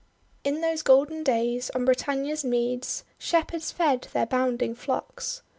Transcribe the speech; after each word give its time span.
•••••••••In 0.55 0.61
those 0.61 0.81
golden 0.81 1.21
days, 1.23 1.69
on 1.75 1.85
Britannia's 1.85 2.43
meads, 2.43 3.03
Shepherds 3.19 3.71
fed 3.71 4.07
their 4.13 4.25
bounding 4.25 4.73
flocks. 4.73 5.43